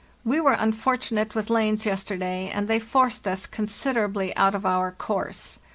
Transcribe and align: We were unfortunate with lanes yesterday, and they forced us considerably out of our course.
We 0.25 0.39
were 0.41 0.53
unfortunate 0.53 1.35
with 1.35 1.51
lanes 1.51 1.85
yesterday, 1.85 2.49
and 2.51 2.67
they 2.67 2.79
forced 2.79 3.27
us 3.27 3.45
considerably 3.45 4.35
out 4.35 4.55
of 4.55 4.65
our 4.65 4.91
course. 4.91 5.59